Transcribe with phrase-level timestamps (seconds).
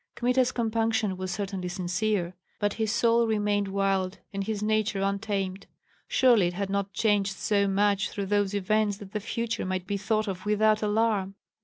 [0.15, 5.67] Kmita's compunction was certainly sincere, but his soul remained wild and his nature untamed;
[6.07, 9.97] surely it had not changed so much through those events that the future might be
[9.97, 11.35] thought of without alarm.